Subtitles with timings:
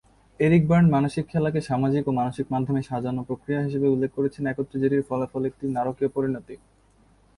[0.39, 5.07] Eric Berne মানসিক খেলাকে সামাজিক ও মানসিক মাধ্যমে সাজানো প্রক্রিয়া হিসেবে উল্লেখ করেছেন একত্রে যেটির
[5.09, 6.55] ফলাফল একটি নাটকীয় পরিণতি।